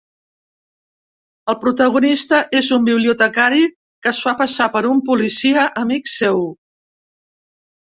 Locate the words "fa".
4.25-4.35